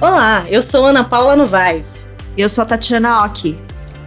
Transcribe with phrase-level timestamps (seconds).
[0.00, 2.06] Olá, eu sou Ana Paula Novaes.
[2.36, 3.58] E eu sou a Tatiana Oki.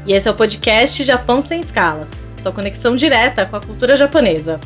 [0.08, 4.58] E esse é o podcast Japão Sem Escalas, sua conexão direta com a cultura japonesa.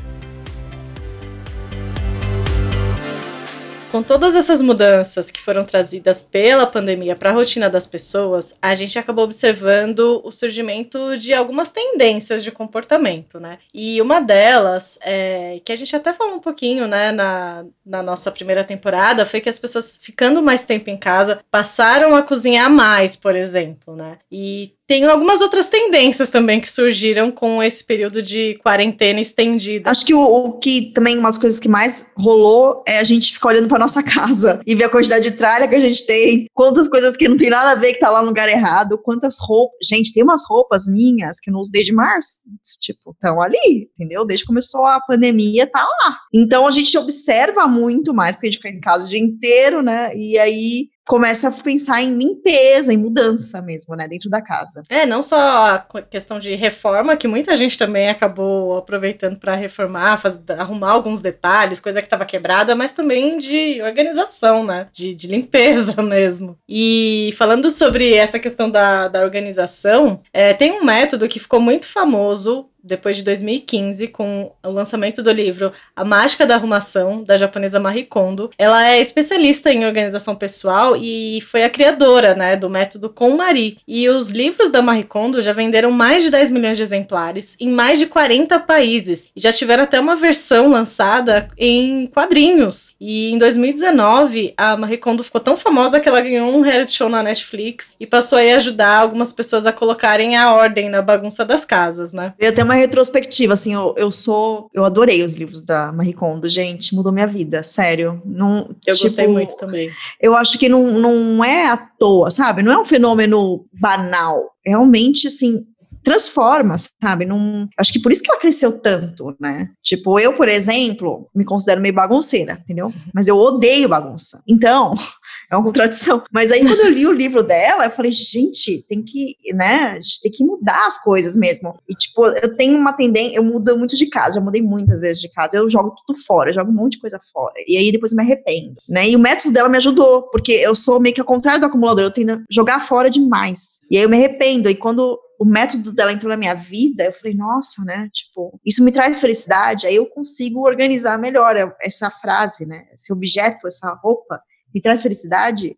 [3.95, 8.75] Com todas essas mudanças que foram trazidas pela pandemia para a rotina das pessoas, a
[8.75, 13.57] gente acabou observando o surgimento de algumas tendências de comportamento, né?
[13.73, 18.29] E uma delas, é, que a gente até falou um pouquinho, né, na, na nossa
[18.33, 23.15] primeira temporada, foi que as pessoas, ficando mais tempo em casa, passaram a cozinhar mais,
[23.15, 24.17] por exemplo, né?
[24.29, 29.89] E tem algumas outras tendências também que surgiram com esse período de quarentena estendida.
[29.89, 33.33] Acho que o, o, que também uma das coisas que mais rolou é a gente
[33.33, 36.45] ficar olhando para nossa casa e ver a quantidade de tralha que a gente tem,
[36.53, 39.37] quantas coisas que não tem nada a ver que tá lá no lugar errado, quantas
[39.39, 39.87] roupas.
[39.87, 42.41] Gente, tem umas roupas minhas que eu não uso desde março,
[42.79, 44.25] tipo, estão ali, entendeu?
[44.25, 46.17] Desde que começou a pandemia, tá lá.
[46.33, 49.81] Então a gente observa muito mais, porque a gente fica em casa o dia inteiro,
[49.81, 50.11] né?
[50.15, 54.83] E aí começa a pensar em limpeza, em mudança mesmo, né, dentro da casa.
[54.89, 55.79] É, não só a
[56.09, 60.21] questão de reforma, que muita gente também acabou aproveitando para reformar,
[60.57, 65.95] arrumar alguns detalhes, coisa que estava quebrada, mas também de organização, né, de, de, limpeza
[66.03, 66.57] mesmo.
[66.67, 71.87] E falando sobre essa questão da, da organização, é, tem um método que ficou muito
[71.87, 77.79] famoso depois de 2015, com o lançamento do livro A Mágica da Arrumação, da japonesa
[77.79, 78.51] Marie Kondo.
[78.57, 83.77] Ela é especialista em organização pessoal e foi a criadora né, do método com Marie.
[83.87, 87.69] E os livros da Marie Kondo já venderam mais de 10 milhões de exemplares em
[87.69, 92.93] mais de 40 países e já tiveram até uma versão lançada em quadrinhos.
[93.01, 97.09] E em 2019, a Marie Kondo ficou tão famosa que ela ganhou um reality show
[97.09, 101.65] na Netflix e passou a ajudar algumas pessoas a colocarem a ordem na bagunça das
[101.65, 102.33] casas, né?
[102.37, 104.69] Eu tenho uma retrospectiva, assim, eu, eu sou.
[104.73, 108.21] Eu adorei os livros da Marie Kondo, gente, mudou minha vida, sério.
[108.25, 109.89] Não, eu tipo, gostei muito também.
[110.21, 112.63] Eu acho que não, não é à toa, sabe?
[112.63, 114.51] Não é um fenômeno banal.
[114.65, 115.65] Realmente, assim,
[116.05, 117.25] transforma, sabe?
[117.25, 119.69] Num, acho que por isso que ela cresceu tanto, né?
[119.83, 122.93] Tipo, eu, por exemplo, me considero meio bagunceira, entendeu?
[123.13, 124.41] Mas eu odeio bagunça.
[124.47, 124.91] Então,
[125.51, 126.23] é uma contradição.
[126.31, 129.91] Mas aí, quando eu li o livro dela, eu falei, gente, tem que, né?
[129.91, 131.77] A gente tem que mudar as coisas mesmo.
[131.87, 135.21] E, tipo, eu tenho uma tendência, eu mudo muito de casa, já mudei muitas vezes
[135.21, 137.53] de casa, eu jogo tudo fora, eu jogo um monte de coisa fora.
[137.67, 139.09] E aí depois eu me arrependo, né?
[139.09, 142.03] E o método dela me ajudou, porque eu sou meio que ao contrário do acumulador,
[142.03, 143.79] eu tendo jogar fora demais.
[143.89, 144.69] E aí eu me arrependo.
[144.69, 148.09] E quando o método dela entrou na minha vida, eu falei, nossa, né?
[148.13, 152.85] Tipo, isso me traz felicidade, aí eu consigo organizar melhor essa frase, né?
[152.93, 154.41] Esse objeto, essa roupa,
[154.75, 155.77] me traz felicidade,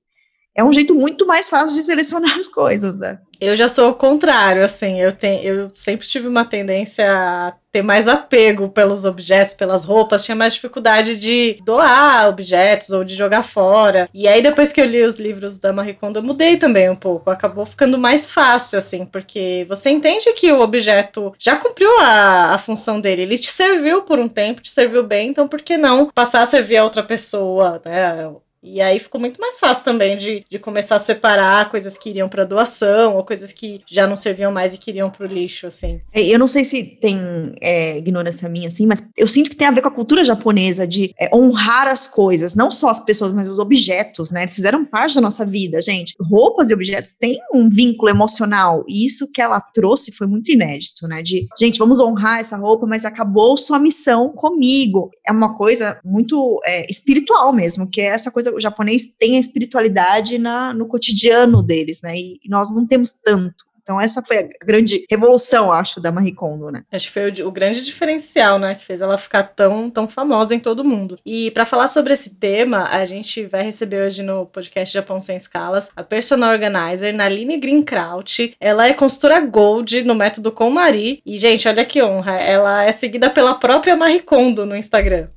[0.58, 3.20] é um jeito muito mais fácil de selecionar as coisas, né?
[3.40, 7.84] Eu já sou o contrário, assim, eu, tenho, eu sempre tive uma tendência a ter
[7.84, 13.44] mais apego pelos objetos, pelas roupas, tinha mais dificuldade de doar objetos ou de jogar
[13.44, 14.10] fora.
[14.12, 16.96] E aí, depois que eu li os livros da Marie Kondo, eu mudei também um
[16.96, 22.56] pouco, acabou ficando mais fácil, assim, porque você entende que o objeto já cumpriu a,
[22.56, 25.78] a função dele, ele te serviu por um tempo, te serviu bem, então por que
[25.78, 28.32] não passar a servir a outra pessoa, né?
[28.74, 32.28] E aí ficou muito mais fácil também de, de começar a separar coisas que iriam
[32.28, 35.68] para doação ou coisas que já não serviam mais e que iriam para o lixo,
[35.68, 36.02] assim.
[36.14, 37.18] É, eu não sei se tem
[37.62, 40.86] é, ignorância minha, assim, mas eu sinto que tem a ver com a cultura japonesa
[40.88, 44.44] de é, honrar as coisas, não só as pessoas, mas os objetos, né?
[44.44, 46.14] Eles fizeram parte da nossa vida, gente.
[46.20, 51.08] Roupas e objetos têm um vínculo emocional e isso que ela trouxe foi muito inédito,
[51.08, 51.24] né?
[51.24, 55.10] De, gente, vamos honrar essa roupa, mas acabou sua missão comigo.
[55.26, 59.40] É uma coisa muito é, espiritual mesmo, que é essa coisa o japonês tem a
[59.40, 62.18] espiritualidade na, no cotidiano deles, né?
[62.18, 63.68] E, nós não temos tanto.
[63.82, 66.84] Então, essa foi a grande revolução, acho, da Marie Kondo, né?
[66.92, 68.76] Acho que foi o, o grande diferencial, né?
[68.76, 71.18] Que fez ela ficar tão, tão famosa em todo mundo.
[71.26, 75.38] E para falar sobre esse tema, a gente vai receber hoje no podcast Japão Sem
[75.38, 78.58] Escalas a personal organizer Naline Greenkraut.
[78.60, 81.22] Ela é consultora Gold no método Com Marie.
[81.26, 82.34] E, gente, olha que honra.
[82.34, 85.30] Ela é seguida pela própria Marie Kondo no Instagram.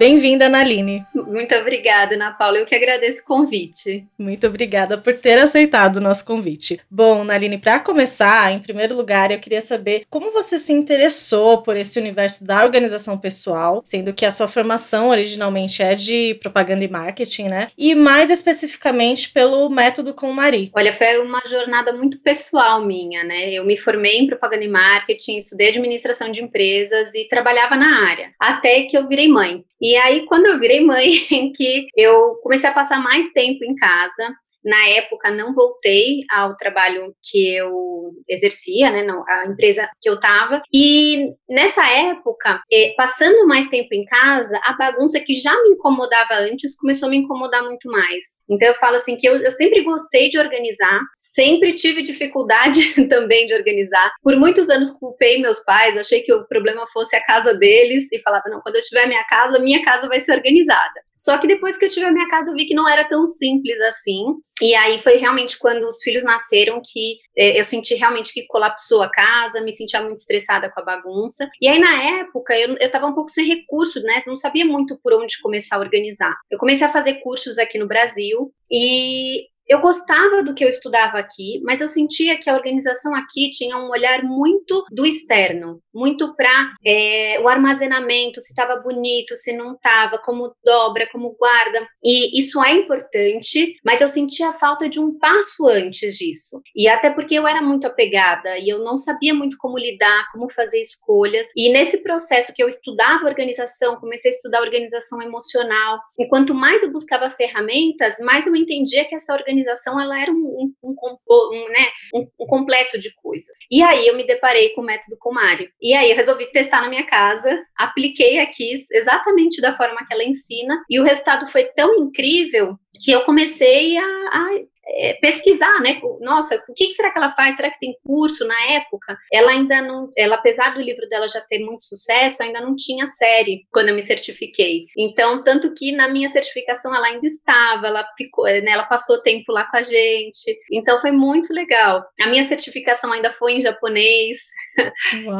[0.00, 1.04] Bem-vinda, Naline.
[1.14, 2.56] Muito obrigada, Ana Paula.
[2.56, 4.02] Eu que agradeço o convite.
[4.18, 6.80] Muito obrigada por ter aceitado o nosso convite.
[6.90, 11.76] Bom, Naline, para começar, em primeiro lugar, eu queria saber como você se interessou por
[11.76, 16.88] esse universo da organização pessoal, sendo que a sua formação originalmente é de propaganda e
[16.88, 17.68] marketing, né?
[17.76, 20.70] E mais especificamente pelo método com Marie.
[20.74, 23.52] Olha, foi uma jornada muito pessoal minha, né?
[23.52, 28.32] Eu me formei em propaganda e marketing, estudei administração de empresas e trabalhava na área,
[28.40, 29.62] até que eu virei mãe.
[29.80, 31.10] E aí, quando eu virei mãe,
[31.56, 34.34] que eu comecei a passar mais tempo em casa,
[34.64, 40.14] Na época, não voltei ao trabalho que eu exercia, né, não, a empresa que eu
[40.14, 40.62] estava.
[40.72, 46.34] E nessa época, eh, passando mais tempo em casa, a bagunça que já me incomodava
[46.34, 48.24] antes começou a me incomodar muito mais.
[48.48, 53.46] Então, eu falo assim que eu, eu sempre gostei de organizar, sempre tive dificuldade também
[53.46, 54.12] de organizar.
[54.22, 58.20] Por muitos anos culpei meus pais, achei que o problema fosse a casa deles e
[58.20, 61.00] falava: não, quando eu tiver minha casa, minha casa vai ser organizada.
[61.20, 63.26] Só que depois que eu tive a minha casa, eu vi que não era tão
[63.26, 64.24] simples assim.
[64.62, 69.02] E aí foi realmente quando os filhos nasceram que é, eu senti realmente que colapsou
[69.02, 71.46] a casa, me sentia muito estressada com a bagunça.
[71.60, 74.22] E aí, na época, eu, eu tava um pouco sem recurso, né?
[74.26, 76.34] Não sabia muito por onde começar a organizar.
[76.50, 81.16] Eu comecei a fazer cursos aqui no Brasil e eu gostava do que eu estudava
[81.16, 86.34] aqui, mas eu sentia que a organização aqui tinha um olhar muito do externo, muito
[86.34, 91.86] para é, o armazenamento, se estava bonito, se não estava, como dobra, como guarda.
[92.02, 96.60] E isso é importante, mas eu sentia a falta de um passo antes disso.
[96.74, 100.50] E até porque eu era muito apegada e eu não sabia muito como lidar, como
[100.50, 101.46] fazer escolhas.
[101.54, 106.00] E nesse processo que eu estudava organização, comecei a estudar organização emocional.
[106.18, 110.30] E quanto mais eu buscava ferramentas, mais eu entendia que essa organização organização ela era
[110.30, 110.94] um, um,
[111.30, 113.56] um, né, um, completo de coisas.
[113.70, 115.70] E aí eu me deparei com o método Comari.
[115.80, 120.24] E aí eu resolvi testar na minha casa, apliquei aqui exatamente da forma que ela
[120.24, 124.60] ensina, e o resultado foi tão incrível que eu comecei a, a
[124.92, 126.00] é, pesquisar, né?
[126.20, 127.56] Nossa, o que será que ela faz?
[127.56, 129.16] Será que tem curso na época?
[129.32, 133.06] Ela ainda não, ela apesar do livro dela já ter muito sucesso, ainda não tinha
[133.06, 134.86] série quando eu me certifiquei.
[134.96, 139.52] Então, tanto que na minha certificação ela ainda estava, ela ficou, né, ela passou tempo
[139.52, 140.58] lá com a gente.
[140.70, 142.04] Então foi muito legal.
[142.20, 144.38] A minha certificação ainda foi em japonês.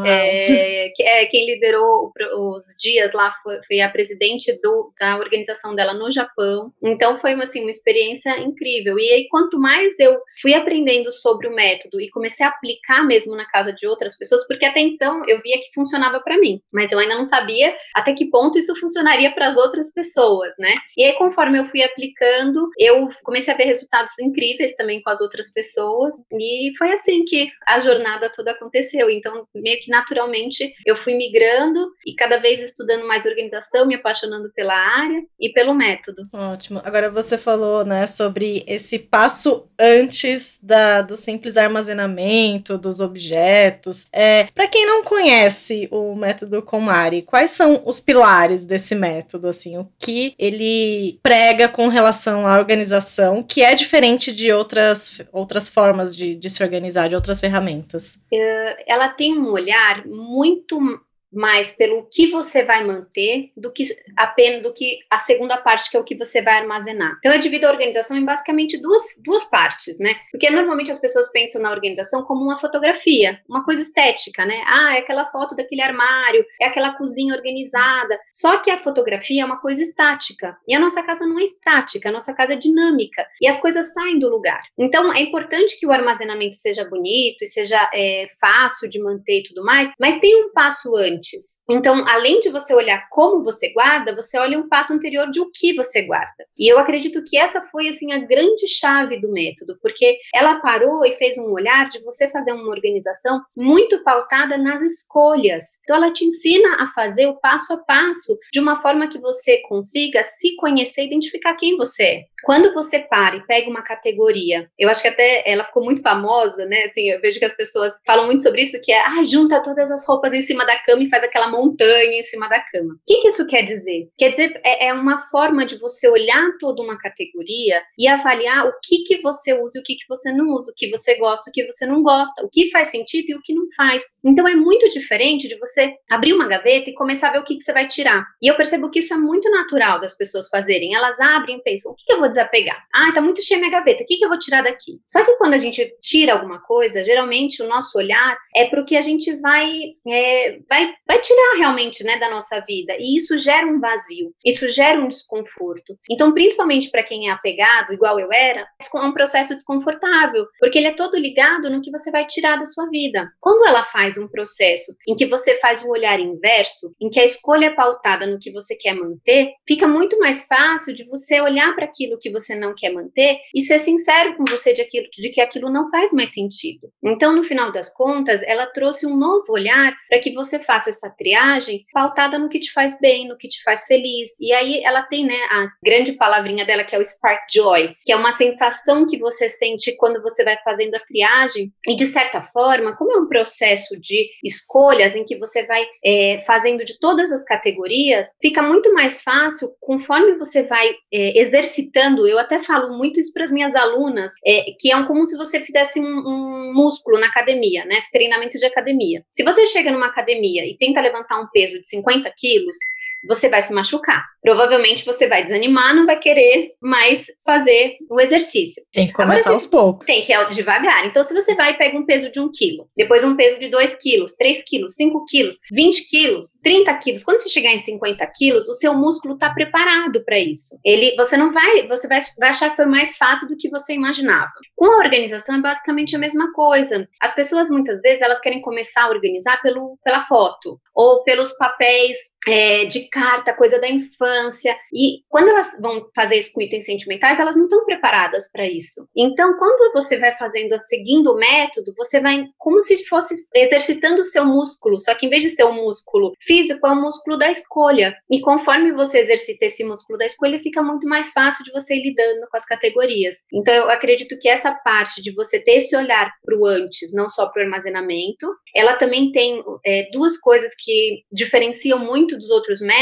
[0.05, 5.95] É, é, quem liderou os dias lá foi, foi a presidente do, da organização dela
[5.95, 6.73] no Japão.
[6.83, 8.99] Então foi assim uma experiência incrível.
[8.99, 13.37] E aí quanto mais eu fui aprendendo sobre o método e comecei a aplicar mesmo
[13.37, 16.93] na casa de outras pessoas, porque até então eu via que funcionava para mim, mas
[16.93, 20.75] eu ainda não sabia até que ponto isso funcionaria para as outras pessoas, né?
[20.97, 25.21] E aí, conforme eu fui aplicando, eu comecei a ver resultados incríveis também com as
[25.21, 29.11] outras pessoas, e foi assim que a jornada toda aconteceu.
[29.11, 34.51] Então, meio que naturalmente eu fui migrando e cada vez estudando mais organização, me apaixonando
[34.55, 36.23] pela área e pelo método.
[36.33, 36.81] Ótimo.
[36.85, 44.07] Agora você falou, né, sobre esse passo antes da, do simples armazenamento dos objetos.
[44.13, 49.49] É, Para quem não conhece o método Comari, quais são os pilares desse método?
[49.49, 55.69] Assim, o que ele prega com relação à organização, que é diferente de outras, outras
[55.69, 58.19] formas de, de se organizar, de outras ferramentas?
[58.33, 61.01] Uh, ela tem um olhar muito
[61.33, 63.85] mais pelo que você vai manter do que
[64.17, 67.17] apenas do que a segunda parte que é o que você vai armazenar.
[67.19, 70.17] Então eu divido a organização em basicamente duas, duas partes, né?
[70.31, 74.63] Porque normalmente as pessoas pensam na organização como uma fotografia, uma coisa estética, né?
[74.67, 78.19] Ah, é aquela foto daquele armário, é aquela cozinha organizada.
[78.33, 82.09] Só que a fotografia é uma coisa estática e a nossa casa não é estática,
[82.09, 84.63] a nossa casa é dinâmica e as coisas saem do lugar.
[84.79, 89.43] Então é importante que o armazenamento seja bonito e seja é, fácil de manter e
[89.45, 91.61] tudo mais, mas tem um passo antes antes.
[91.69, 95.51] Então, além de você olhar como você guarda, você olha um passo anterior de o
[95.53, 96.45] que você guarda.
[96.59, 101.05] E eu acredito que essa foi assim a grande chave do método, porque ela parou
[101.05, 105.65] e fez um olhar de você fazer uma organização muito pautada nas escolhas.
[105.85, 109.59] Então, ela te ensina a fazer o passo a passo de uma forma que você
[109.69, 112.25] consiga se conhecer, identificar quem você é.
[112.43, 116.65] Quando você para e pega uma categoria, eu acho que até ela ficou muito famosa,
[116.65, 116.85] né?
[116.85, 119.91] Assim, eu vejo que as pessoas falam muito sobre isso, que é, ah, junta todas
[119.91, 122.95] as roupas em cima da cama e faz aquela montanha em cima da cama.
[122.95, 124.09] O que, que isso quer dizer?
[124.17, 128.73] Quer dizer, é, é, uma forma de você olhar toda uma categoria e avaliar o
[128.83, 131.51] que, que você usa e o que, que você não usa, o que você gosta,
[131.51, 134.05] o que você não gosta, o que faz sentido e o que não faz.
[134.25, 137.57] Então, é muito diferente de você abrir uma gaveta e começar a ver o que,
[137.57, 138.25] que você vai tirar.
[138.41, 140.95] E eu percebo que isso é muito natural das pessoas fazerem.
[140.95, 142.85] Elas abrem e pensam, o que, que eu vou desapegar?
[142.95, 145.01] Ah, tá muito cheia minha gaveta, o que, que eu vou tirar daqui?
[145.07, 148.85] Só que quando a gente tira alguma coisa, geralmente o nosso olhar é para o
[148.85, 149.71] que a gente vai,
[150.07, 152.95] é, vai, vai tirar realmente né, da nossa vida.
[153.01, 155.99] E isso gera um vazio, isso gera um desconforto.
[156.09, 160.87] Então, principalmente para quem é apegado, igual eu era, é um processo desconfortável, porque ele
[160.87, 163.29] é todo ligado no que você vai tirar da sua vida.
[163.41, 167.25] Quando ela faz um processo em que você faz um olhar inverso, em que a
[167.25, 171.75] escolha é pautada no que você quer manter, fica muito mais fácil de você olhar
[171.75, 175.29] para aquilo que você não quer manter e ser sincero com você de, aquilo, de
[175.31, 176.89] que aquilo não faz mais sentido.
[177.03, 181.11] Então, no final das contas, ela trouxe um novo olhar para que você faça essa
[181.11, 184.39] triagem pautada no que te faz bem, no que te faz feliz.
[184.41, 188.13] E aí ela tem, né, a grande palavrinha dela que é o spark joy, que
[188.13, 191.73] é uma sensação que você sente quando você vai fazendo a triagem.
[191.89, 196.39] E de certa forma, como é um processo de escolhas em que você vai é,
[196.47, 202.27] fazendo de todas as categorias, fica muito mais fácil conforme você vai é, exercitando.
[202.27, 205.37] Eu até falo muito isso para as minhas alunas, é, que é um, como se
[205.37, 208.01] você fizesse um, um músculo na academia, né?
[208.13, 209.25] Treinamento de academia.
[209.33, 212.79] Se você chega numa academia e tenta levantar um peso de 50 quilos,
[213.25, 214.25] você vai se machucar.
[214.43, 218.83] Provavelmente você vai desanimar, não vai querer mais fazer o exercício.
[218.93, 220.07] Tem que começar Agora, aos poucos.
[220.07, 221.07] Tem que ir devagar.
[221.07, 223.69] Então, se você vai e pega um peso de um quilo, depois um peso de
[223.69, 228.27] 2 quilos, 3 quilos, 5 quilos, 20 quilos, 30 quilos, quando você chegar em 50
[228.35, 230.79] quilos, o seu músculo está preparado para isso.
[230.85, 233.93] Ele, você não vai, você vai, vai achar que foi mais fácil do que você
[233.93, 234.51] imaginava.
[234.75, 237.07] Com a organização é basicamente a mesma coisa.
[237.21, 242.17] As pessoas muitas vezes elas querem começar a organizar pelo, pela foto ou pelos papéis
[242.47, 244.77] é, de carta, coisa da infância.
[244.93, 249.09] E quando elas vão fazer isso com itens sentimentais, elas não estão preparadas para isso.
[249.17, 254.25] Então, quando você vai fazendo, seguindo o método, você vai como se fosse exercitando o
[254.25, 257.51] seu músculo, só que em vez de ser um músculo físico, é um músculo da
[257.51, 258.15] escolha.
[258.31, 262.03] E conforme você exercita esse músculo da escolha, fica muito mais fácil de você ir
[262.03, 263.39] lidando com as categorias.
[263.53, 267.29] Então, eu acredito que essa parte de você ter esse olhar para o antes, não
[267.29, 272.81] só para o armazenamento, ela também tem é, duas coisas que diferenciam muito dos outros
[272.81, 273.00] métodos.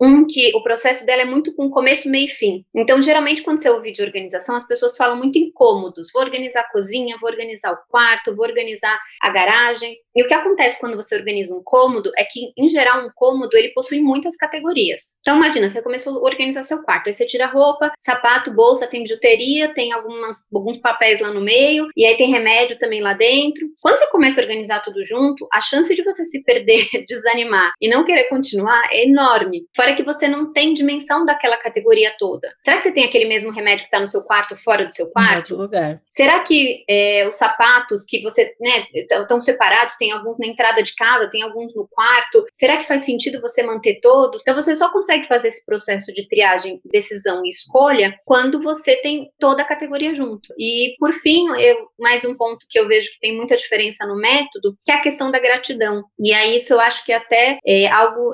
[0.00, 2.64] Um, que o processo dela é muito com começo, meio e fim.
[2.74, 6.10] Então, geralmente, quando você ouve de organização, as pessoas falam muito em cômodos.
[6.12, 9.96] Vou organizar a cozinha, vou organizar o quarto, vou organizar a garagem.
[10.18, 13.56] E o que acontece quando você organiza um cômodo é que, em geral, um cômodo
[13.56, 15.16] ele possui muitas categorias.
[15.20, 19.04] Então, imagina, você começou a organizar seu quarto, aí você tira roupa, sapato, bolsa, tem
[19.04, 23.64] bijuteria, tem algumas, alguns papéis lá no meio, e aí tem remédio também lá dentro.
[23.80, 27.88] Quando você começa a organizar tudo junto, a chance de você se perder, desanimar e
[27.88, 29.66] não querer continuar é enorme.
[29.76, 32.52] Fora que você não tem dimensão daquela categoria toda.
[32.64, 35.08] Será que você tem aquele mesmo remédio que está no seu quarto, fora do seu
[35.12, 35.32] quarto?
[35.32, 36.02] Em outro lugar.
[36.08, 40.94] Será que é, os sapatos que você, né, estão separados, tem alguns na entrada de
[40.94, 42.44] casa, tem alguns no quarto?
[42.52, 44.42] Será que faz sentido você manter todos?
[44.42, 49.30] Então você só consegue fazer esse processo de triagem, decisão e escolha quando você tem
[49.38, 50.54] toda a categoria junto.
[50.58, 54.16] E por fim, eu, mais um ponto que eu vejo que tem muita diferença no
[54.16, 56.02] método, que é a questão da gratidão.
[56.18, 58.32] E aí isso eu acho que até é algo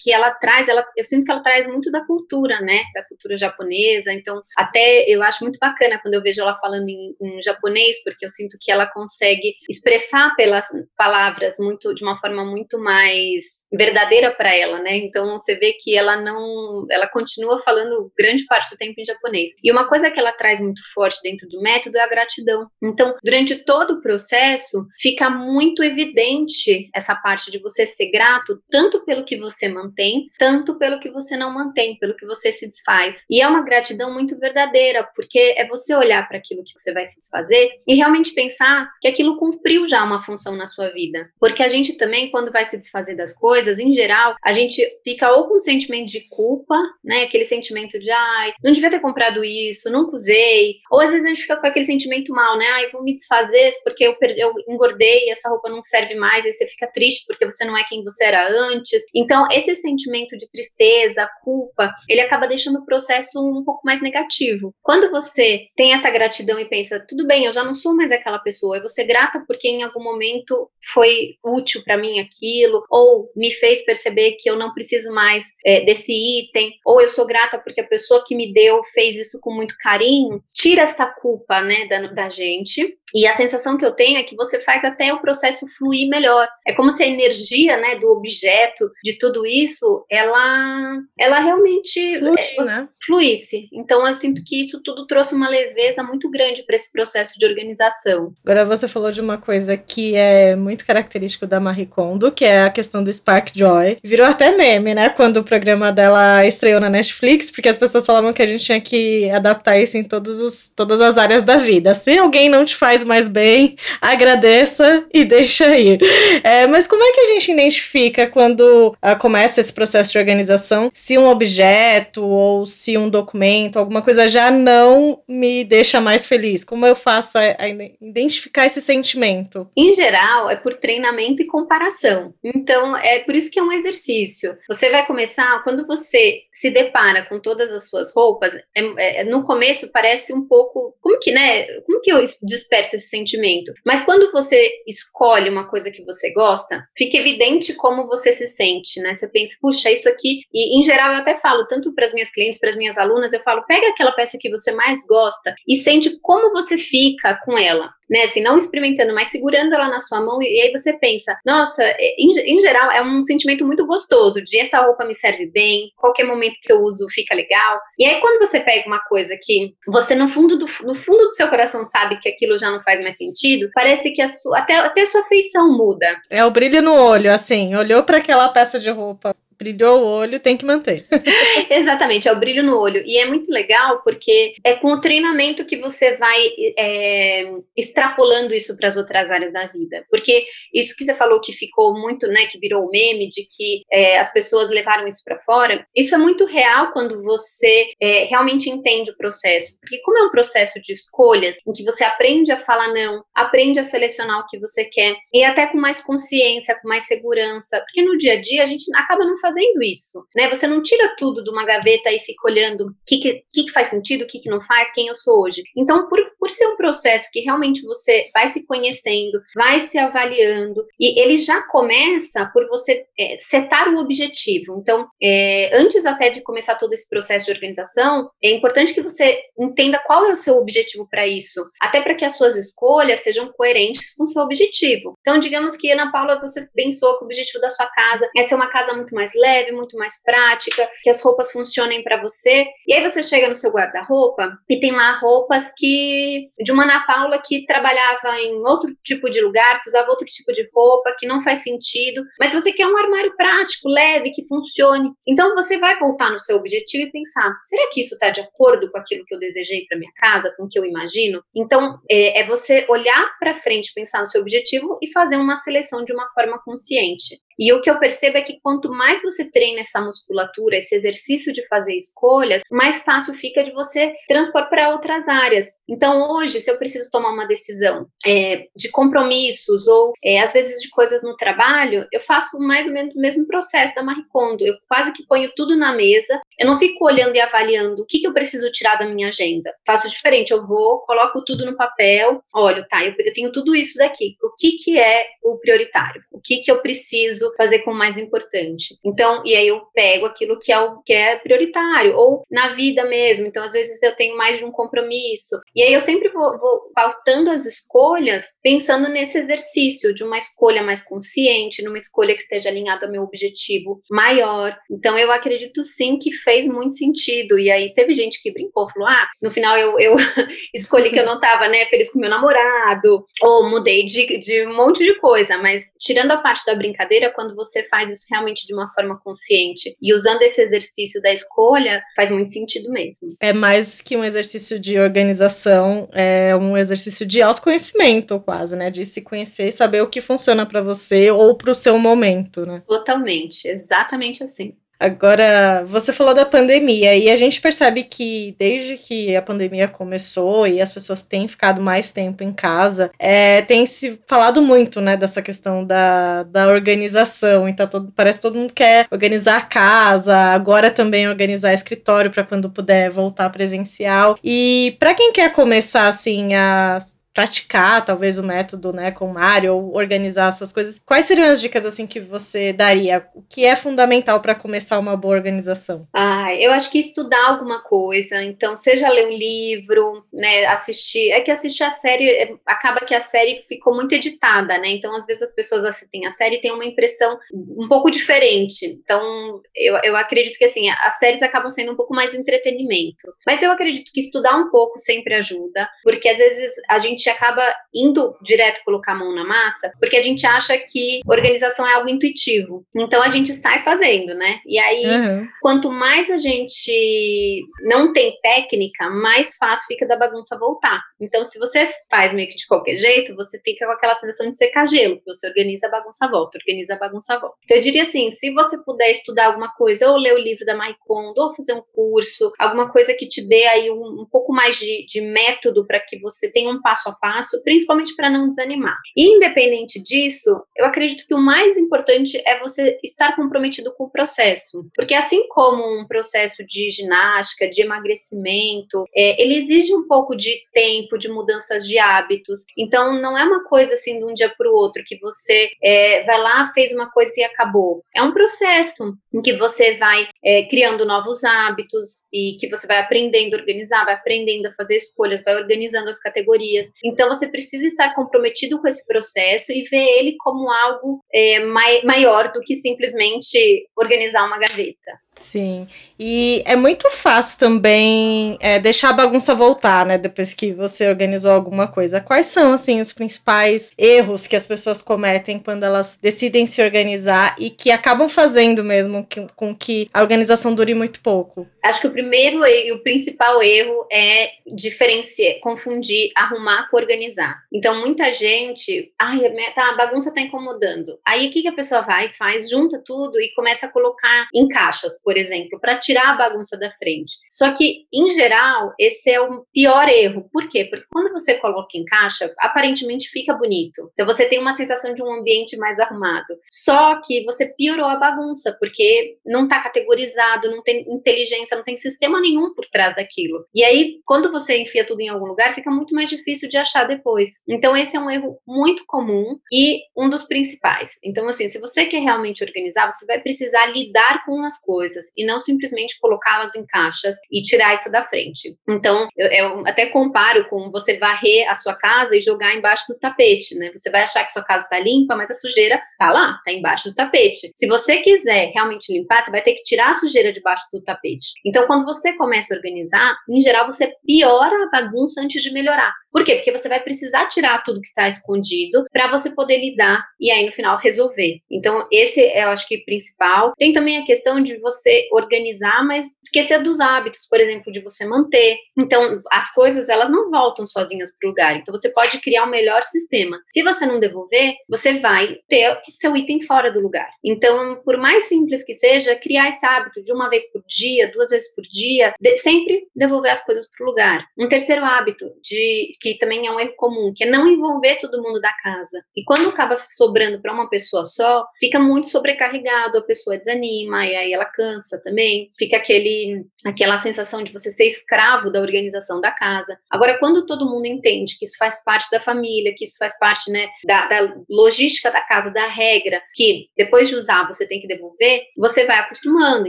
[0.00, 3.36] que ela traz, ela, eu sinto que ela traz muito da cultura, né, da cultura
[3.36, 4.12] japonesa.
[4.12, 8.24] Então, até eu acho muito bacana quando eu vejo ela falando em, em japonês, porque
[8.24, 10.66] eu sinto que ela consegue expressar pelas
[11.02, 14.98] palavras muito de uma forma muito mais verdadeira para ela, né?
[14.98, 19.50] Então, você vê que ela não, ela continua falando grande parte do tempo em japonês.
[19.64, 22.68] E uma coisa que ela traz muito forte dentro do método é a gratidão.
[22.80, 29.04] Então, durante todo o processo, fica muito evidente essa parte de você ser grato tanto
[29.04, 33.24] pelo que você mantém, tanto pelo que você não mantém, pelo que você se desfaz.
[33.28, 37.04] E é uma gratidão muito verdadeira, porque é você olhar para aquilo que você vai
[37.06, 41.30] se desfazer e realmente pensar que aquilo cumpriu já uma função na sua vida.
[41.40, 45.32] Porque a gente também, quando vai se desfazer das coisas, em geral, a gente fica
[45.32, 47.24] ou com um sentimento de culpa, né?
[47.24, 50.76] Aquele sentimento de, ai, não devia ter comprado isso, nunca usei.
[50.90, 52.66] Ou às vezes a gente fica com aquele sentimento mal, né?
[52.66, 56.52] Ai, vou me desfazer porque eu, perdi, eu engordei, essa roupa não serve mais, aí
[56.52, 59.02] você fica triste porque você não é quem você era antes.
[59.14, 64.74] Então, esse sentimento de tristeza, culpa, ele acaba deixando o processo um pouco mais negativo.
[64.82, 68.38] Quando você tem essa gratidão e pensa, tudo bem, eu já não sou mais aquela
[68.38, 73.30] pessoa, eu vou ser grata porque em algum momento foi útil para mim aquilo, ou
[73.36, 77.58] me fez perceber que eu não preciso mais é, desse item, ou eu sou grata
[77.58, 81.86] porque a pessoa que me deu fez isso com muito carinho, tira essa culpa, né,
[81.86, 85.20] da, da gente e a sensação que eu tenho é que você faz até o
[85.20, 86.48] processo fluir melhor.
[86.66, 92.40] É como se a energia, né, do objeto, de tudo isso, ela, ela realmente Flui,
[92.40, 92.88] é, né?
[93.04, 93.68] fluísse.
[93.72, 97.46] Então eu sinto que isso tudo trouxe uma leveza muito grande para esse processo de
[97.46, 98.32] organização.
[98.44, 102.64] Agora você falou de uma coisa que é muito característico da Marie Kondo, que é
[102.64, 103.98] a questão do Spark Joy.
[104.02, 108.32] Virou até meme, né, quando o programa dela estreou na Netflix, porque as pessoas falavam
[108.32, 111.94] que a gente tinha que adaptar isso em todos os, todas as áreas da vida.
[111.94, 116.00] Se alguém não te faz mais bem, agradeça e deixa ir.
[116.42, 120.90] É, mas como é que a gente identifica quando uh, começa esse processo de organização
[120.92, 126.64] se um objeto ou se um documento, alguma coisa já não me deixa mais feliz?
[126.64, 127.68] Como eu faço a, a
[128.00, 129.68] identificar esse sentimento?
[129.76, 132.34] Em geral, é por treinamento e comparação.
[132.42, 134.56] Então, é por isso que é um exercício.
[134.68, 139.44] Você vai começar, quando você se depara com todas as suas roupas, é, é, no
[139.44, 141.66] começo parece um pouco, como que, né?
[141.82, 143.72] Como que eu desperto esse sentimento?
[143.84, 149.00] Mas quando você escolhe uma coisa que você gosta, fica evidente como você se sente,
[149.00, 149.14] né?
[149.14, 152.30] Você pensa, puxa, isso aqui, e em geral eu até falo, tanto para as minhas
[152.30, 155.76] clientes, para as minhas alunas, eu falo, pega aquela peça que você mais gosta e
[155.76, 158.24] sente como você fica com ela né?
[158.24, 162.14] Assim, não experimentando, mas segurando ela na sua mão, e, aí você pensa, nossa, é,
[162.18, 166.24] em, em, geral é um sentimento muito gostoso de essa roupa me serve bem, qualquer
[166.24, 167.78] momento que eu uso fica legal.
[167.98, 171.32] E aí, quando você pega uma coisa que você, no fundo do, no fundo do
[171.32, 174.76] seu coração, sabe que aquilo já não faz mais sentido, parece que a sua, até,
[174.76, 176.20] até a sua feição muda.
[176.30, 180.40] É o brilho no olho, assim, olhou para aquela peça de roupa Brilhou o olho,
[180.40, 181.04] tem que manter.
[181.70, 183.02] Exatamente, é o brilho no olho.
[183.06, 186.40] E é muito legal porque é com o treinamento que você vai
[186.78, 190.04] é, extrapolando isso para as outras áreas da vida.
[190.10, 194.18] Porque isso que você falou que ficou muito, né, que virou meme, de que é,
[194.18, 199.10] as pessoas levaram isso para fora, isso é muito real quando você é, realmente entende
[199.10, 199.78] o processo.
[199.80, 203.78] Porque, como é um processo de escolhas, em que você aprende a falar não, aprende
[203.80, 207.80] a selecionar o que você quer, e até com mais consciência, com mais segurança.
[207.80, 210.48] Porque no dia a dia a gente acaba não fazendo isso, né?
[210.48, 213.88] Você não tira tudo de uma gaveta e fica olhando o que, que, que, faz
[213.88, 215.62] sentido, o que, que não faz, quem eu sou hoje.
[215.76, 220.86] Então, por, por ser um processo que realmente você vai se conhecendo, vai se avaliando,
[220.98, 224.78] e ele já começa por você é, setar o objetivo.
[224.80, 229.40] Então, é, antes até de começar todo esse processo de organização, é importante que você
[229.58, 233.52] entenda qual é o seu objetivo para isso, até para que as suas escolhas sejam
[233.52, 235.16] coerentes com o seu objetivo.
[235.20, 238.54] Então, digamos que, Ana Paula, você pensou que o objetivo da sua casa é ser
[238.54, 242.66] uma casa muito mais leve, muito mais prática, que as roupas funcionem para você.
[242.86, 247.04] E aí você chega no seu guarda-roupa e tem lá roupas que de uma Ana
[247.06, 251.26] Paula que trabalhava em outro tipo de lugar, que usava outro tipo de roupa, que
[251.26, 255.10] não faz sentido, mas você quer um armário prático, leve, que funcione.
[255.26, 258.90] Então você vai voltar no seu objetivo e pensar: será que isso está de acordo
[258.90, 261.42] com aquilo que eu desejei para minha casa, com o que eu imagino?
[261.54, 266.04] Então é, é você olhar para frente, pensar no seu objetivo e fazer uma seleção
[266.04, 267.40] de uma forma consciente.
[267.58, 271.52] E o que eu percebo é que quanto mais você treina essa musculatura, esse exercício
[271.52, 275.66] de fazer escolhas, mais fácil fica de você transpor para outras áreas.
[275.88, 280.80] Então, hoje, se eu preciso tomar uma decisão é, de compromissos ou é, às vezes
[280.80, 284.64] de coisas no trabalho, eu faço mais ou menos o mesmo processo da Marie Kondo.
[284.64, 288.20] Eu quase que ponho tudo na mesa, eu não fico olhando e avaliando o que,
[288.20, 289.74] que eu preciso tirar da minha agenda.
[289.86, 293.98] Faço diferente, eu vou, coloco tudo no papel, olho, tá, eu, eu tenho tudo isso
[293.98, 294.36] daqui.
[294.42, 296.22] O que, que é o prioritário?
[296.30, 298.98] O que, que eu preciso fazer como mais importante.
[299.04, 303.04] Então, e aí eu pego aquilo que é o que é prioritário, ou na vida
[303.04, 303.46] mesmo.
[303.46, 305.60] Então, às vezes eu tenho mais de um compromisso.
[305.74, 310.82] E aí eu sempre vou, vou pautando as escolhas pensando nesse exercício de uma escolha
[310.82, 314.76] mais consciente, numa escolha que esteja alinhada ao meu objetivo maior.
[314.90, 317.58] Então, eu acredito sim que fez muito sentido.
[317.58, 320.16] E aí teve gente que brincou, falou: ah, no final eu, eu
[320.74, 324.74] escolhi que eu não estava né, feliz com meu namorado, ou mudei de, de um
[324.74, 328.74] monte de coisa, mas tirando a parte da brincadeira, quando você faz isso realmente de
[328.74, 333.34] uma forma consciente e usando esse exercício da escolha, faz muito sentido mesmo.
[333.40, 338.90] É mais que um exercício de organização, é um exercício de autoconhecimento, quase, né?
[338.90, 342.66] De se conhecer e saber o que funciona para você ou para o seu momento,
[342.66, 342.82] né?
[342.86, 344.76] Totalmente, exatamente assim.
[345.02, 350.64] Agora, você falou da pandemia e a gente percebe que desde que a pandemia começou
[350.64, 355.16] e as pessoas têm ficado mais tempo em casa, é, tem se falado muito, né,
[355.16, 357.68] dessa questão da, da organização.
[357.68, 362.44] Então, todo, parece que todo mundo quer organizar a casa, agora também organizar escritório para
[362.44, 364.38] quando puder voltar presencial.
[364.42, 366.98] E para quem quer começar assim a
[367.34, 371.00] praticar talvez o método, né, com o Mário ou organizar suas coisas.
[371.04, 373.26] Quais seriam as dicas assim que você daria?
[373.34, 376.06] O que é fundamental para começar uma boa organização?
[376.12, 378.42] Ah, eu acho que estudar alguma coisa.
[378.42, 381.30] Então, seja ler um livro, né, assistir.
[381.30, 384.88] É que assistir a série é, acaba que a série ficou muito editada, né?
[384.88, 388.86] Então, às vezes as pessoas assistem a série e têm uma impressão um pouco diferente.
[388.86, 393.32] Então, eu, eu acredito que assim, as séries acabam sendo um pouco mais entretenimento.
[393.46, 397.30] Mas eu acredito que estudar um pouco sempre ajuda, porque às vezes a gente gente
[397.30, 397.62] acaba
[397.94, 402.08] indo direto colocar a mão na massa, porque a gente acha que organização é algo
[402.08, 402.84] intuitivo.
[402.94, 404.60] Então a gente sai fazendo, né?
[404.66, 405.48] E aí, uhum.
[405.60, 411.00] quanto mais a gente não tem técnica, mais fácil fica da bagunça voltar.
[411.20, 414.58] Então, se você faz meio que de qualquer jeito, você fica com aquela sensação de
[414.58, 417.56] secar gelo, que você organiza a bagunça volta, organiza a bagunça volta.
[417.64, 420.76] Então, eu diria assim: se você puder estudar alguma coisa, ou ler o livro da
[420.76, 424.52] Marie Kondo, ou fazer um curso, alguma coisa que te dê aí um, um pouco
[424.52, 428.30] mais de, de método para que você tenha um passo a a passo, principalmente para
[428.30, 428.98] não desanimar.
[429.16, 434.10] E, independente disso, eu acredito que o mais importante é você estar comprometido com o
[434.10, 440.34] processo, porque assim como um processo de ginástica, de emagrecimento, é, ele exige um pouco
[440.36, 442.64] de tempo, de mudanças de hábitos.
[442.76, 446.24] Então, não é uma coisa assim de um dia para o outro que você é,
[446.24, 448.02] vai lá, fez uma coisa e acabou.
[448.14, 452.98] É um processo em que você vai é, criando novos hábitos e que você vai
[452.98, 456.90] aprendendo a organizar, vai aprendendo a fazer escolhas, vai organizando as categorias.
[457.04, 462.02] Então, você precisa estar comprometido com esse processo e ver ele como algo é, mai
[462.02, 465.12] maior do que simplesmente organizar uma gaveta.
[465.34, 465.86] Sim,
[466.18, 470.18] e é muito fácil também é, deixar a bagunça voltar, né?
[470.18, 472.20] Depois que você organizou alguma coisa.
[472.20, 477.54] Quais são, assim, os principais erros que as pessoas cometem quando elas decidem se organizar
[477.58, 481.71] e que acabam fazendo mesmo com que a organização dure muito pouco?
[481.82, 487.60] Acho que o primeiro e o principal erro é diferenciar, confundir arrumar com organizar.
[487.72, 489.40] Então, muita gente, ai,
[489.74, 491.18] tá, a bagunça tá incomodando.
[491.26, 494.68] Aí, o que, que a pessoa vai, faz, junta tudo e começa a colocar em
[494.68, 497.38] caixas, por exemplo, para tirar a bagunça da frente.
[497.50, 500.48] Só que, em geral, esse é o pior erro.
[500.52, 500.84] Por quê?
[500.84, 504.10] Porque quando você coloca em caixa, aparentemente fica bonito.
[504.12, 506.58] Então, você tem uma sensação de um ambiente mais arrumado.
[506.70, 511.82] Só que você piorou a bagunça, porque não tá categorizado, não tem inteligência você não
[511.82, 513.64] tem sistema nenhum por trás daquilo.
[513.74, 517.04] E aí, quando você enfia tudo em algum lugar, fica muito mais difícil de achar
[517.04, 517.62] depois.
[517.68, 521.18] Então, esse é um erro muito comum e um dos principais.
[521.24, 525.44] Então, assim, se você quer realmente organizar, você vai precisar lidar com as coisas e
[525.44, 528.76] não simplesmente colocá-las em caixas e tirar isso da frente.
[528.88, 533.18] Então, eu, eu até comparo com você varrer a sua casa e jogar embaixo do
[533.18, 533.90] tapete, né?
[533.92, 537.08] Você vai achar que sua casa está limpa, mas a sujeira tá lá, tá embaixo
[537.08, 537.72] do tapete.
[537.74, 541.52] Se você quiser realmente limpar, você vai ter que tirar a sujeira debaixo do tapete.
[541.64, 546.12] Então, quando você começa a organizar, em geral, você piora a bagunça antes de melhorar.
[546.32, 546.56] Por quê?
[546.56, 550.64] Porque você vai precisar tirar tudo que está escondido para você poder lidar e aí
[550.64, 551.58] no final resolver.
[551.70, 553.72] Então, esse é, eu acho que, principal.
[553.76, 558.24] Tem também a questão de você organizar, mas esquecer dos hábitos, por exemplo, de você
[558.24, 558.78] manter.
[558.96, 561.76] Então, as coisas, elas não voltam sozinhas para o lugar.
[561.76, 563.58] Então, você pode criar o um melhor sistema.
[563.70, 567.28] Se você não devolver, você vai ter o seu item fora do lugar.
[567.44, 571.51] Então, por mais simples que seja, criar esse hábito de uma vez por dia, duas
[571.52, 574.44] vezes por dia, de, sempre devolver as coisas para o lugar.
[574.58, 578.42] Um terceiro hábito de que também é um erro comum, que é não envolver todo
[578.42, 579.22] mundo da casa.
[579.36, 584.34] E quando acaba sobrando para uma pessoa só, fica muito sobrecarregado, a pessoa desanima e
[584.34, 585.70] aí ela cansa também.
[585.78, 589.96] Fica aquele aquela sensação de você ser escravo da organização da casa.
[590.10, 593.70] Agora, quando todo mundo entende que isso faz parte da família, que isso faz parte,
[593.70, 598.06] né, da, da logística da casa, da regra, que depois de usar você tem que
[598.06, 599.88] devolver, você vai acostumando.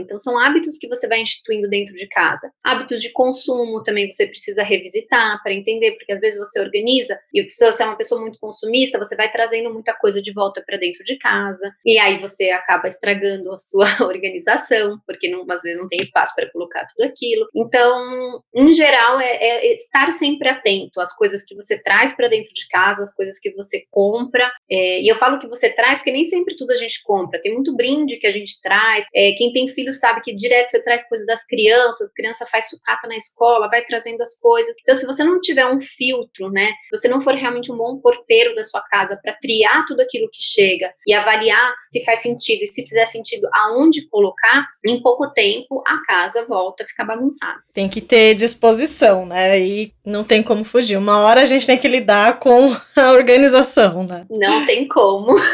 [0.00, 1.20] Então, são hábitos que você vai
[1.54, 2.50] instituindo dentro de casa.
[2.62, 7.48] Hábitos de consumo também você precisa revisitar para entender, porque às vezes você organiza e
[7.50, 10.78] se você é uma pessoa muito consumista, você vai trazendo muita coisa de volta para
[10.78, 15.78] dentro de casa e aí você acaba estragando a sua organização, porque não, às vezes
[15.78, 17.46] não tem espaço para colocar tudo aquilo.
[17.54, 22.52] Então, em geral, é, é estar sempre atento às coisas que você traz para dentro
[22.52, 24.50] de casa, às coisas que você compra.
[24.70, 27.40] É, e eu falo que você traz, porque nem sempre tudo a gente compra.
[27.40, 29.04] Tem muito brinde que a gente traz.
[29.14, 33.16] É, quem tem filho sabe que direto você traz coisa crianças, criança faz sucata na
[33.16, 34.76] escola, vai trazendo as coisas.
[34.80, 37.98] Então, se você não tiver um filtro, né, se você não for realmente um bom
[37.98, 42.62] porteiro da sua casa para triar tudo aquilo que chega e avaliar se faz sentido
[42.62, 47.58] e se fizer sentido aonde colocar, em pouco tempo a casa volta a ficar bagunçada.
[47.72, 49.60] Tem que ter disposição, né?
[49.60, 50.96] E não tem como fugir.
[50.96, 54.26] Uma hora a gente tem que lidar com a organização, né?
[54.30, 55.34] Não tem como.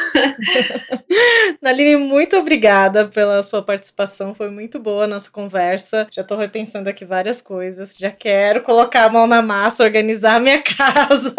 [1.61, 4.35] Naline, muito obrigada pela sua participação.
[4.35, 5.80] Foi muito boa a nossa conversa.
[6.11, 7.97] Já tô repensando aqui várias coisas.
[7.97, 11.35] Já quero colocar a mão na massa, organizar a minha casa.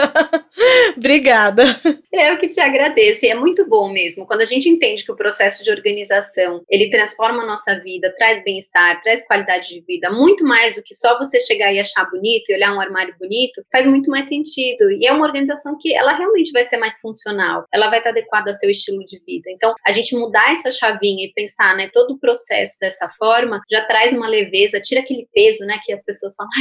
[0.98, 1.64] Obrigada.
[2.12, 3.26] Eu que te agradeço.
[3.26, 4.26] E é muito bom mesmo.
[4.26, 8.44] Quando a gente entende que o processo de organização, ele transforma a nossa vida, traz
[8.44, 12.50] bem-estar, traz qualidade de vida, muito mais do que só você chegar e achar bonito
[12.50, 14.92] e olhar um armário bonito, faz muito mais sentido.
[14.92, 17.66] E é uma organização que ela realmente vai ser mais funcional.
[17.74, 19.50] Ela vai estar adequada ao seu estilo de vida.
[19.50, 23.86] Então, a gente mudar essa chavinha e pensar, né, todo o processo dessa forma, já
[23.86, 26.52] traz uma leveza, tira aquele peso, né, que as pessoas falam,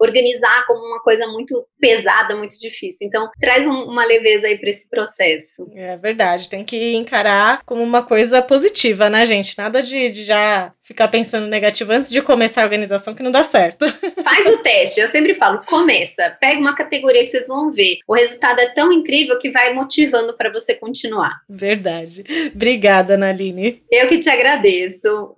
[0.00, 3.06] organizar como uma coisa muito pesada, muito difícil.
[3.06, 5.70] Então, traz um, uma leveza aí para esse processo.
[5.74, 9.56] É verdade, tem que encarar como uma coisa positiva, né, gente?
[9.58, 13.44] Nada de, de já ficar pensando negativo antes de começar a organização que não dá
[13.44, 13.86] certo.
[14.24, 17.98] Faz o teste, eu sempre falo, começa, pega uma categoria que vocês vão ver.
[18.06, 21.40] O resultado é tão incrível que vai motivando para você continuar.
[21.48, 22.24] Verdade.
[22.54, 23.82] Obrigada, Naline.
[23.90, 25.36] Eu que te agradeço.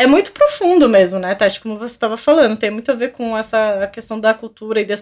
[0.00, 1.60] É muito profundo mesmo, né, Tati?
[1.60, 4.94] Como você estava falando, tem muito a ver com essa questão da cultura e da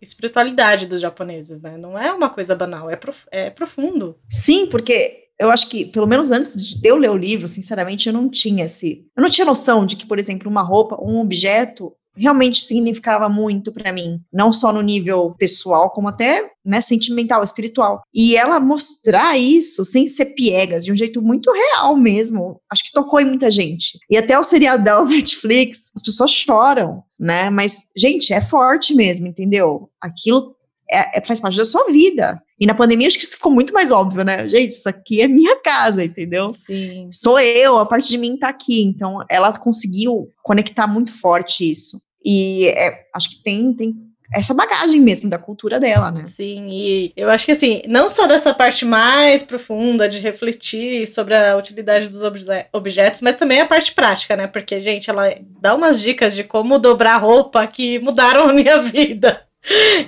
[0.00, 1.76] espiritualidade dos japoneses, né?
[1.76, 4.16] Não é uma coisa banal, é, prof é profundo.
[4.28, 8.12] Sim, porque eu acho que, pelo menos antes de eu ler o livro, sinceramente, eu
[8.12, 9.06] não tinha esse.
[9.16, 13.72] Eu não tinha noção de que, por exemplo, uma roupa, um objeto, realmente significava muito
[13.72, 18.02] para mim, não só no nível pessoal, como até né, sentimental, espiritual.
[18.14, 22.92] E ela mostrar isso sem ser piegas, de um jeito muito real mesmo, acho que
[22.92, 23.98] tocou em muita gente.
[24.10, 27.48] E até o seriadão Netflix, as pessoas choram, né?
[27.50, 29.88] Mas, gente, é forte mesmo, entendeu?
[30.00, 30.54] Aquilo
[30.90, 32.42] é, é, faz parte da sua vida.
[32.58, 34.48] E na pandemia acho que isso ficou muito mais óbvio, né?
[34.48, 36.52] Gente, isso aqui é minha casa, entendeu?
[36.52, 37.08] Sim.
[37.12, 38.82] Sou eu, a parte de mim tá aqui.
[38.82, 42.00] Então, ela conseguiu conectar muito forte isso.
[42.24, 43.94] E é, acho que tem, tem
[44.34, 46.24] essa bagagem mesmo da cultura dela, né?
[46.26, 51.34] Sim, e eu acho que assim, não só dessa parte mais profunda de refletir sobre
[51.34, 54.46] a utilidade dos obje objetos, mas também a parte prática, né?
[54.46, 59.42] Porque, gente, ela dá umas dicas de como dobrar roupa que mudaram a minha vida.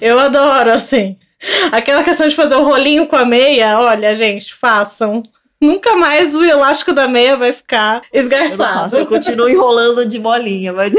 [0.01, 1.17] Eu adoro, assim.
[1.73, 5.23] Aquela questão de fazer o rolinho com a meia, olha, gente, façam.
[5.61, 8.95] Nunca mais o elástico da meia vai ficar esgarçado.
[8.95, 10.95] Eu, eu continuo enrolando de bolinha, mas,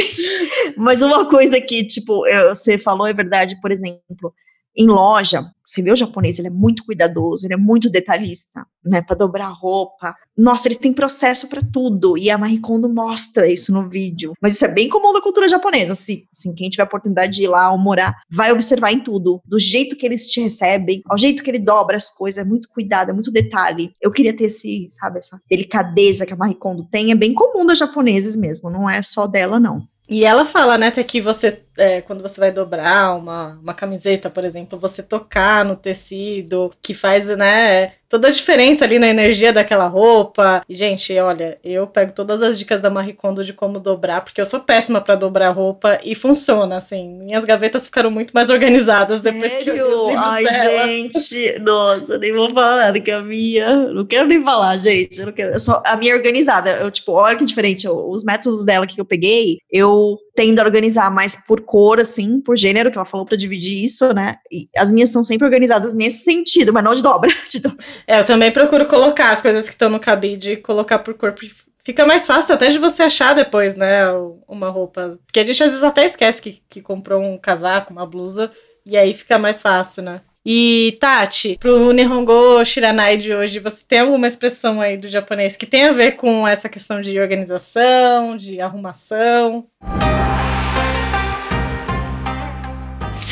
[0.78, 4.34] mas uma coisa que, tipo, você falou é verdade, por exemplo,
[4.78, 9.02] em loja, você vê o japonês, ele é muito cuidadoso, ele é muito detalhista, né,
[9.02, 10.14] para dobrar roupa.
[10.38, 14.34] Nossa, eles têm processo para tudo, e a Marie Kondo mostra isso no vídeo.
[14.42, 17.44] Mas isso é bem comum da cultura japonesa, assim, assim, quem tiver a oportunidade de
[17.44, 21.18] ir lá ou morar, vai observar em tudo, do jeito que eles te recebem, ao
[21.18, 23.92] jeito que ele dobra as coisas, é muito cuidado, é muito detalhe.
[24.02, 27.66] Eu queria ter esse, sabe, essa delicadeza que a Marie Kondo tem, é bem comum
[27.66, 29.88] das japoneses mesmo, não é só dela não.
[30.12, 34.30] E ela fala, né, até que você, é, quando você vai dobrar uma, uma camiseta,
[34.30, 39.54] por exemplo, você tocar no tecido, que faz, né, toda a diferença ali na energia
[39.54, 40.62] daquela roupa.
[40.68, 44.42] E, gente, olha, eu pego todas as dicas da Marie Kondo de como dobrar, porque
[44.42, 47.18] eu sou péssima para dobrar roupa e funciona, assim.
[47.20, 49.40] Minhas gavetas ficaram muito mais organizadas Sério?
[49.40, 50.88] depois que eu li os livros Ai, dela.
[50.88, 55.28] gente, nossa, nem vou falar nada que a minha, não quero nem falar, gente, eu
[55.28, 58.66] não quero, só a minha é organizada, eu, tipo, olha que diferente, eu, os métodos
[58.66, 62.98] dela que eu peguei, eu tendo a organizar mais por cor, assim, por gênero, que
[62.98, 66.84] ela falou para dividir isso, né, e as minhas estão sempre organizadas nesse sentido, mas
[66.84, 67.86] não de dobra, de dobra.
[68.08, 71.42] É, eu também procuro colocar as coisas que estão no cabide, colocar por corpo.
[71.84, 74.06] Fica mais fácil até de você achar depois, né,
[74.48, 75.18] uma roupa.
[75.26, 78.52] Porque a gente às vezes até esquece que, que comprou um casaco, uma blusa,
[78.86, 80.22] e aí fica mais fácil, né?
[80.44, 85.68] E, Tati, pro Nihongo Shiranai de hoje, você tem alguma expressão aí do japonês que
[85.68, 89.68] tem a ver com essa questão de organização, de arrumação?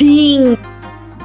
[0.00, 0.56] Sim!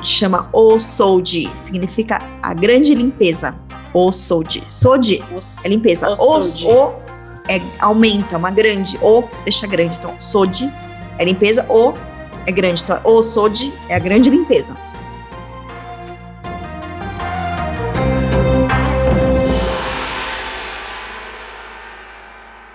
[0.04, 3.58] Chama Osoji, significa a grande limpeza.
[3.94, 4.62] Osoji.
[4.68, 5.24] Soji
[5.64, 6.10] é limpeza.
[6.12, 6.94] Os, o
[7.48, 8.98] é aumenta, uma grande.
[9.02, 9.98] O deixa grande.
[9.98, 10.70] Então, soji
[11.18, 11.66] é limpeza.
[11.70, 11.94] O
[12.46, 12.84] é grande.
[12.84, 14.76] Então, o soji é a grande limpeza.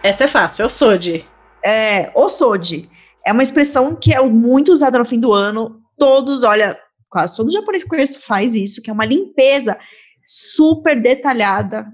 [0.03, 0.67] Essa é fácil,
[0.99, 1.27] de.
[1.63, 2.89] É, o soji.
[3.23, 5.80] É uma expressão que é muito usada no fim do ano.
[6.01, 6.77] Todos, olha,
[7.09, 9.79] quase todo japonês que conheço faz isso, que é uma limpeza
[10.27, 11.87] super detalhada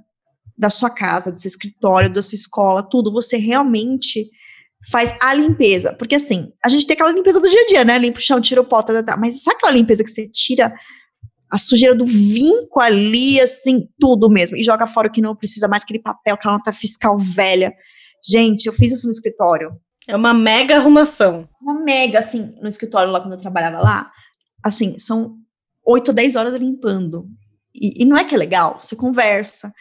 [0.56, 3.12] da sua casa, do seu escritório, da sua escola, tudo.
[3.12, 4.30] Você realmente
[4.90, 5.92] faz a limpeza.
[5.94, 7.98] Porque assim, a gente tem aquela limpeza do dia a dia, né?
[7.98, 9.16] Limpa o chão, tira o pó, tá, tá, tá.
[9.16, 10.72] Mas sabe aquela limpeza que você tira
[11.50, 15.68] a sujeira do vinco ali, assim, tudo mesmo, e joga fora o que não precisa
[15.68, 17.72] mais, aquele papel, aquela nota fiscal velha.
[18.28, 19.70] Gente, eu fiz isso no escritório.
[20.08, 21.48] É uma mega arrumação.
[21.60, 24.10] Uma mega, assim, no escritório lá quando eu trabalhava lá.
[24.62, 25.36] Assim, são
[25.84, 27.26] 8 ou 10 horas limpando.
[27.74, 28.78] E, e, não é que é legal?
[28.80, 29.72] Você conversa.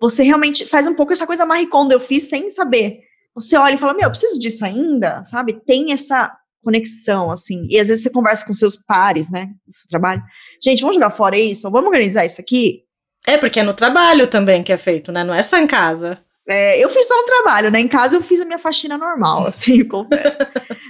[0.00, 3.00] Você realmente faz um pouco essa coisa Marie Kondo, eu fiz sem saber.
[3.34, 5.60] Você olha e fala, meu, eu preciso disso ainda, sabe?
[5.64, 7.66] Tem essa conexão, assim.
[7.68, 10.22] E às vezes você conversa com seus pares, né, do seu trabalho.
[10.62, 11.70] Gente, vamos jogar fora isso?
[11.70, 12.84] Vamos organizar isso aqui?
[13.26, 15.22] É, porque é no trabalho também que é feito, né?
[15.24, 16.20] Não é só em casa.
[16.48, 17.80] É, eu fiz só no trabalho, né?
[17.80, 20.38] Em casa eu fiz a minha faxina normal, assim, confesso.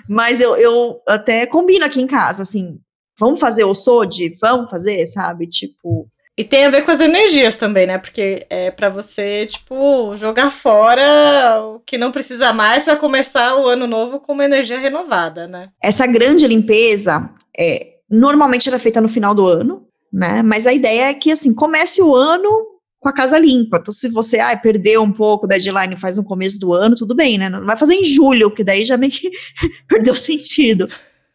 [0.08, 2.78] Mas eu, eu até combino aqui em casa, assim,
[3.18, 4.36] vamos fazer o SOD?
[4.40, 5.46] Vamos fazer, sabe?
[5.46, 7.98] Tipo, e tem a ver com as energias também, né?
[7.98, 13.66] Porque é para você, tipo, jogar fora o que não precisa mais para começar o
[13.66, 15.68] ano novo com uma energia renovada, né?
[15.82, 20.42] Essa grande limpeza é normalmente era feita no final do ano, né?
[20.42, 22.71] Mas a ideia é que assim, comece o ano
[23.02, 23.78] com a casa limpa.
[23.78, 27.16] Então, se você ah, perdeu um pouco da deadline faz no começo do ano, tudo
[27.16, 27.48] bem, né?
[27.48, 29.28] Não vai fazer em julho, que daí já meio que
[29.88, 30.88] perdeu sentido.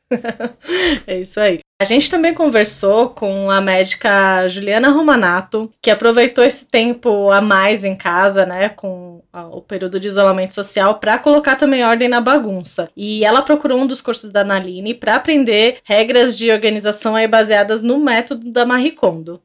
[1.05, 1.59] é isso aí.
[1.79, 7.83] A gente também conversou com a médica Juliana Romanato, que aproveitou esse tempo a mais
[7.83, 12.89] em casa, né, com o período de isolamento social, para colocar também ordem na bagunça.
[12.97, 17.83] E ela procurou um dos cursos da Naline para aprender regras de organização aí baseadas
[17.83, 19.39] no método da Marie Kondo.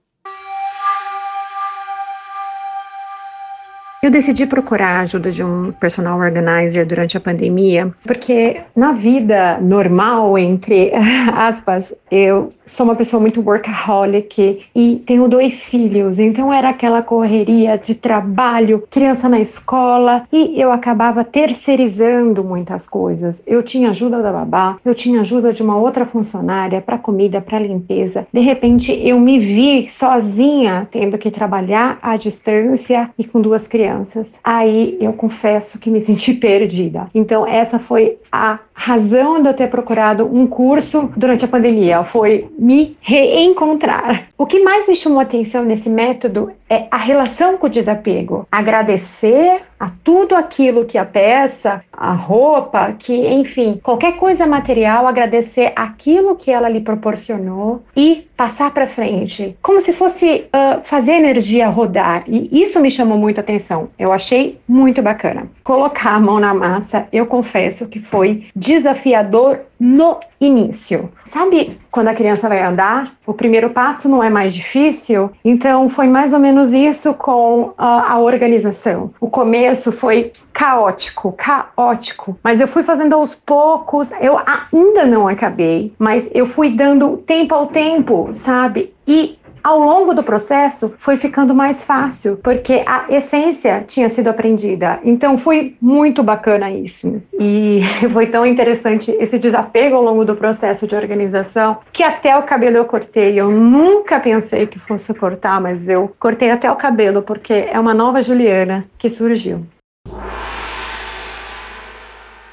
[4.05, 9.61] Eu decidi procurar a ajuda de um personal organizer durante a pandemia, porque na vida
[9.61, 10.91] normal, entre
[11.33, 17.79] aspas, eu sou uma pessoa muito workaholic e tenho dois filhos, então era aquela correria
[17.79, 23.41] de trabalho, criança na escola e eu acabava terceirizando muitas coisas.
[23.47, 27.61] Eu tinha ajuda da babá, eu tinha ajuda de uma outra funcionária para comida, para
[27.61, 28.27] limpeza.
[28.33, 33.92] De repente eu me vi sozinha tendo que trabalhar à distância e com duas crianças
[33.93, 37.09] crianças, aí eu confesso que me senti perdida.
[37.15, 42.49] Então, essa foi a razão de eu ter procurado um curso durante a pandemia, foi
[42.59, 44.29] me reencontrar.
[44.37, 48.47] O que mais me chamou atenção nesse método é a relação com o desapego.
[48.51, 55.73] Agradecer a tudo aquilo que a peça, a roupa, que, enfim, qualquer coisa material, agradecer
[55.75, 61.19] aquilo que ela lhe proporcionou e passar para frente, como se fosse uh, fazer a
[61.19, 62.23] energia rodar.
[62.29, 63.89] E isso me chamou muito atenção.
[63.99, 65.51] Eu achei muito bacana.
[65.65, 71.11] Colocar a mão na massa, eu confesso que foi desafiador no início.
[71.25, 73.15] Sabe quando a criança vai andar?
[73.27, 75.31] O primeiro passo não é mais difícil?
[75.45, 79.11] Então foi mais ou menos isso com a, a organização.
[79.21, 84.09] O começo foi caótico, caótico, mas eu fui fazendo aos poucos.
[84.21, 88.93] Eu ainda não acabei, mas eu fui dando tempo ao tempo, sabe?
[89.07, 94.99] E ao longo do processo foi ficando mais fácil, porque a essência tinha sido aprendida.
[95.05, 97.23] Então foi muito bacana isso.
[97.39, 97.81] E
[98.13, 102.77] foi tão interessante esse desapego ao longo do processo de organização, que até o cabelo
[102.77, 103.39] eu cortei.
[103.39, 107.95] Eu nunca pensei que fosse cortar, mas eu cortei até o cabelo, porque é uma
[107.95, 109.65] nova Juliana que surgiu.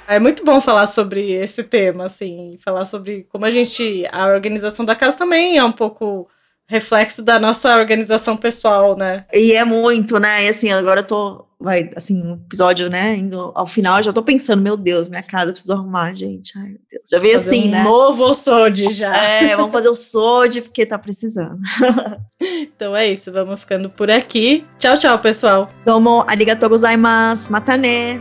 [0.08, 4.08] É muito bom falar sobre esse tema, assim, falar sobre como a gente.
[4.12, 6.28] A organização da casa também é um pouco
[6.69, 9.25] reflexo da nossa organização pessoal, né?
[9.34, 10.45] E é muito, né?
[10.45, 14.13] E assim, agora eu tô, vai, assim, um episódio, né, indo ao final, eu já
[14.13, 16.58] tô pensando, meu Deus, minha casa precisa arrumar, gente.
[16.60, 17.03] Ai, meu Deus.
[17.10, 17.84] Já veio assim, um né?
[17.84, 19.12] novo SOD já.
[19.15, 21.60] É, vamos fazer o SOD porque tá precisando.
[22.39, 24.63] então é isso, vamos ficando por aqui.
[24.77, 25.69] Tchau, tchau, pessoal.
[25.84, 27.51] Domo arigatou gozaimasu.
[27.51, 28.19] Matane.